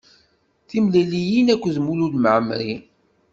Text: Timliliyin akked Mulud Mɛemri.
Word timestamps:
Timliliyin 0.67 1.47
akked 1.53 1.75
Mulud 1.85 2.13
Mɛemri. 2.23 2.71